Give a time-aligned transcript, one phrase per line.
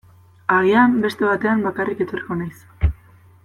[0.53, 2.67] Agian beste batean bakarrik etorriko naiz.